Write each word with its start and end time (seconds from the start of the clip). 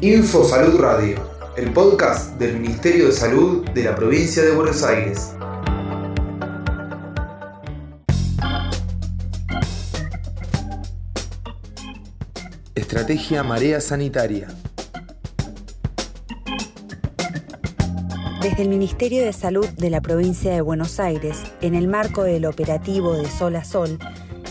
Info 0.00 0.44
Salud 0.44 0.78
Radio, 0.78 1.18
el 1.56 1.72
podcast 1.72 2.38
del 2.38 2.60
Ministerio 2.60 3.06
de 3.06 3.12
Salud 3.12 3.68
de 3.70 3.82
la 3.82 3.96
provincia 3.96 4.44
de 4.44 4.52
Buenos 4.52 4.84
Aires. 4.84 5.34
Estrategia 12.76 13.42
Marea 13.42 13.80
Sanitaria. 13.80 14.46
Desde 18.40 18.62
el 18.62 18.68
Ministerio 18.68 19.24
de 19.24 19.32
Salud 19.32 19.66
de 19.66 19.90
la 19.90 20.00
provincia 20.00 20.52
de 20.52 20.60
Buenos 20.60 21.00
Aires, 21.00 21.42
en 21.60 21.74
el 21.74 21.88
marco 21.88 22.22
del 22.22 22.46
operativo 22.46 23.14
de 23.14 23.28
Sol 23.28 23.56
a 23.56 23.64
Sol, 23.64 23.98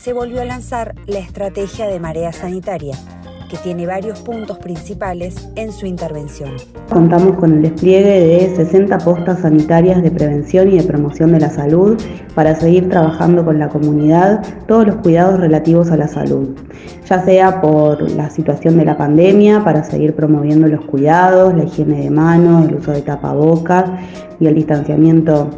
se 0.00 0.12
volvió 0.12 0.40
a 0.42 0.44
lanzar 0.44 0.94
la 1.06 1.18
estrategia 1.18 1.86
de 1.88 1.98
marea 1.98 2.32
sanitaria, 2.32 2.96
tiene 3.58 3.86
varios 3.86 4.20
puntos 4.20 4.58
principales 4.58 5.48
en 5.56 5.72
su 5.72 5.86
intervención. 5.86 6.52
Contamos 6.90 7.36
con 7.36 7.52
el 7.52 7.62
despliegue 7.62 8.20
de 8.20 8.56
60 8.56 8.98
postas 8.98 9.40
sanitarias 9.40 10.02
de 10.02 10.10
prevención 10.10 10.70
y 10.70 10.78
de 10.78 10.82
promoción 10.82 11.32
de 11.32 11.40
la 11.40 11.50
salud 11.50 12.00
para 12.34 12.54
seguir 12.54 12.88
trabajando 12.88 13.44
con 13.44 13.58
la 13.58 13.68
comunidad 13.68 14.42
todos 14.66 14.86
los 14.86 14.96
cuidados 14.96 15.40
relativos 15.40 15.90
a 15.90 15.96
la 15.96 16.08
salud, 16.08 16.50
ya 17.08 17.22
sea 17.24 17.60
por 17.60 18.10
la 18.10 18.30
situación 18.30 18.76
de 18.78 18.84
la 18.84 18.96
pandemia, 18.96 19.64
para 19.64 19.84
seguir 19.84 20.14
promoviendo 20.14 20.66
los 20.66 20.84
cuidados, 20.84 21.54
la 21.54 21.64
higiene 21.64 22.00
de 22.02 22.10
manos, 22.10 22.68
el 22.68 22.76
uso 22.76 22.92
de 22.92 23.02
tapabocas 23.02 23.84
y 24.40 24.46
el 24.46 24.54
distanciamiento 24.54 25.50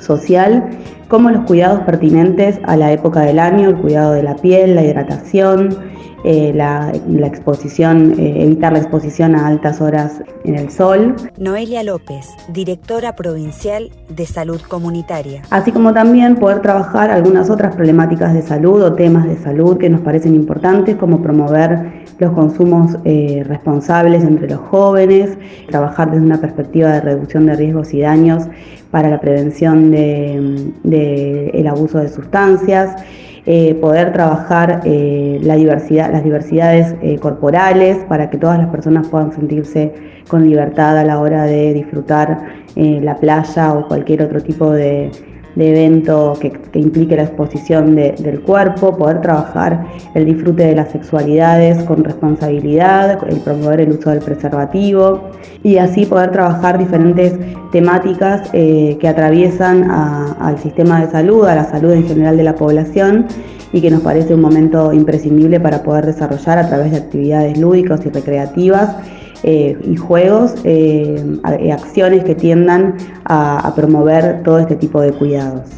social, 0.00 0.70
como 1.08 1.30
los 1.30 1.44
cuidados 1.44 1.80
pertinentes 1.80 2.58
a 2.64 2.76
la 2.76 2.92
época 2.92 3.20
del 3.20 3.38
año, 3.38 3.68
el 3.68 3.76
cuidado 3.76 4.12
de 4.12 4.22
la 4.22 4.36
piel, 4.36 4.74
la 4.74 4.82
hidratación, 4.82 5.76
eh, 6.24 6.52
la, 6.54 6.92
exposición, 7.26 8.18
eh, 8.18 8.44
evitar 8.44 8.72
la 8.72 8.78
exposición 8.78 9.34
a 9.34 9.46
altas 9.46 9.80
horas 9.80 10.22
en 10.44 10.56
el 10.56 10.70
sol. 10.70 11.16
Noelia 11.38 11.82
López, 11.82 12.28
directora 12.48 13.16
provincial 13.16 13.90
de 14.08 14.26
salud 14.26 14.60
comunitaria. 14.60 15.42
Así 15.50 15.72
como 15.72 15.92
también 15.92 16.36
poder 16.36 16.62
trabajar 16.62 17.10
algunas 17.10 17.50
otras 17.50 17.74
problemáticas 17.74 18.34
de 18.34 18.42
salud 18.42 18.82
o 18.82 18.92
temas 18.94 19.26
de 19.26 19.36
salud 19.36 19.78
que 19.78 19.90
nos 19.90 20.00
parecen 20.00 20.34
importantes, 20.34 20.96
como 20.96 21.22
promover 21.22 22.02
los 22.18 22.32
consumos 22.32 22.96
eh, 23.04 23.42
responsables 23.46 24.22
entre 24.22 24.48
los 24.48 24.60
jóvenes, 24.60 25.36
trabajar 25.68 26.10
desde 26.10 26.24
una 26.24 26.40
perspectiva 26.40 26.92
de 26.92 27.00
reducción 27.00 27.46
de 27.46 27.56
riesgos 27.56 27.92
y 27.94 28.00
daños 28.00 28.44
para 28.90 29.08
la 29.08 29.20
prevención 29.20 29.90
del 29.90 30.74
de, 30.84 31.66
abuso 31.68 31.98
de 31.98 32.08
sustancias. 32.08 33.02
Eh, 33.44 33.74
poder 33.74 34.12
trabajar 34.12 34.82
eh, 34.84 35.40
la 35.42 35.56
diversidad, 35.56 36.12
las 36.12 36.22
diversidades 36.22 36.94
eh, 37.02 37.18
corporales 37.18 37.98
para 38.08 38.30
que 38.30 38.38
todas 38.38 38.56
las 38.56 38.68
personas 38.68 39.08
puedan 39.08 39.32
sentirse 39.32 39.92
con 40.28 40.48
libertad 40.48 40.96
a 40.96 41.04
la 41.04 41.18
hora 41.18 41.42
de 41.44 41.74
disfrutar 41.74 42.62
la 42.76 43.16
playa 43.16 43.74
o 43.74 43.86
cualquier 43.86 44.22
otro 44.22 44.40
tipo 44.40 44.70
de, 44.70 45.10
de 45.54 45.70
evento 45.70 46.34
que, 46.40 46.52
implique 46.78 47.16
la 47.16 47.24
exposición 47.24 47.94
del 47.94 48.40
cuerpo, 48.40 48.96
poder 48.96 49.20
trabajar 49.20 49.86
el 50.14 50.24
disfrute 50.24 50.64
de 50.66 50.74
las 50.74 50.90
sexualidades 50.90 51.82
con 51.84 52.02
responsabilidad, 52.04 53.18
el 53.28 53.40
promover 53.40 53.82
el 53.82 53.92
uso 53.92 54.10
del 54.10 54.20
preservativo 54.20 55.30
y 55.62 55.76
así 55.76 56.06
poder 56.06 56.32
trabajar 56.32 56.78
diferentes 56.78 57.34
temáticas 57.70 58.48
eh, 58.52 58.96
que 59.00 59.08
atraviesan 59.08 59.90
al 59.90 60.58
sistema 60.58 61.04
de 61.04 61.10
salud, 61.10 61.46
a 61.46 61.54
la 61.54 61.64
salud 61.64 61.92
en 61.92 62.06
general 62.06 62.36
de 62.36 62.44
la 62.44 62.54
población 62.54 63.26
y 63.72 63.80
que 63.80 63.90
nos 63.90 64.02
parece 64.02 64.34
un 64.34 64.40
momento 64.40 64.92
imprescindible 64.92 65.58
para 65.60 65.82
poder 65.82 66.06
desarrollar 66.06 66.58
a 66.58 66.68
través 66.68 66.92
de 66.92 66.98
actividades 66.98 67.58
lúdicas 67.58 68.04
y 68.04 68.10
recreativas 68.10 68.96
eh, 69.44 69.76
y 69.84 69.96
juegos, 69.96 70.54
eh, 70.62 71.40
acciones 71.72 72.22
que 72.22 72.36
tiendan 72.36 72.94
a, 73.24 73.72
promover 73.74 74.42
todo 74.44 74.60
este 74.60 74.76
tipo 74.76 75.00
de 75.00 75.12
cuidados. 75.12 75.68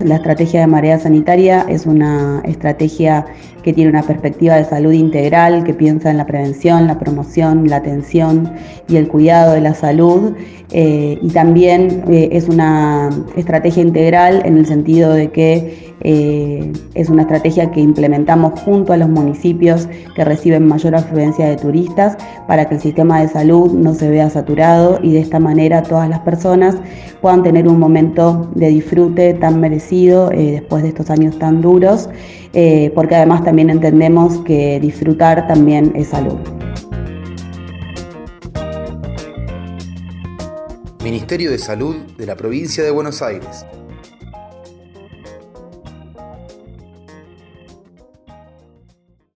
La 0.00 0.16
estrategia 0.16 0.60
de 0.60 0.66
marea 0.66 0.98
sanitaria 0.98 1.64
es 1.68 1.86
una 1.86 2.42
estrategia 2.44 3.24
que 3.62 3.72
tiene 3.72 3.90
una 3.90 4.02
perspectiva 4.02 4.56
de 4.56 4.64
salud 4.64 4.92
integral, 4.92 5.64
que 5.64 5.72
piensa 5.72 6.10
en 6.10 6.18
la 6.18 6.26
prevención, 6.26 6.86
la 6.86 6.98
promoción, 6.98 7.68
la 7.68 7.76
atención 7.76 8.52
y 8.86 8.96
el 8.96 9.08
cuidado 9.08 9.54
de 9.54 9.62
la 9.62 9.74
salud. 9.74 10.34
Eh, 10.72 11.18
y 11.22 11.28
también 11.30 12.04
es 12.08 12.48
una 12.48 13.08
estrategia 13.36 13.82
integral 13.82 14.42
en 14.44 14.58
el 14.58 14.66
sentido 14.66 15.12
de 15.14 15.30
que 15.30 15.95
eh, 16.08 16.72
es 16.94 17.08
una 17.08 17.22
estrategia 17.22 17.72
que 17.72 17.80
implementamos 17.80 18.60
junto 18.60 18.92
a 18.92 18.96
los 18.96 19.08
municipios 19.08 19.88
que 20.14 20.24
reciben 20.24 20.64
mayor 20.64 20.94
afluencia 20.94 21.48
de 21.48 21.56
turistas 21.56 22.16
para 22.46 22.68
que 22.68 22.76
el 22.76 22.80
sistema 22.80 23.20
de 23.20 23.26
salud 23.26 23.72
no 23.72 23.92
se 23.92 24.08
vea 24.08 24.30
saturado 24.30 25.00
y 25.02 25.14
de 25.14 25.18
esta 25.18 25.40
manera 25.40 25.82
todas 25.82 26.08
las 26.08 26.20
personas 26.20 26.76
puedan 27.20 27.42
tener 27.42 27.66
un 27.66 27.80
momento 27.80 28.48
de 28.54 28.68
disfrute 28.68 29.34
tan 29.34 29.58
merecido 29.58 30.30
eh, 30.30 30.52
después 30.60 30.84
de 30.84 30.90
estos 30.90 31.10
años 31.10 31.36
tan 31.40 31.60
duros, 31.60 32.08
eh, 32.52 32.92
porque 32.94 33.16
además 33.16 33.42
también 33.42 33.68
entendemos 33.68 34.38
que 34.44 34.78
disfrutar 34.78 35.48
también 35.48 35.90
es 35.96 36.06
salud. 36.06 36.38
Ministerio 41.02 41.50
de 41.50 41.58
Salud 41.58 41.96
de 42.16 42.26
la 42.26 42.36
Provincia 42.36 42.84
de 42.84 42.92
Buenos 42.92 43.22
Aires. 43.22 43.66